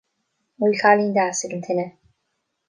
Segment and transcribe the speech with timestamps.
[0.59, 1.85] An bhfuil cailín deas ag an tine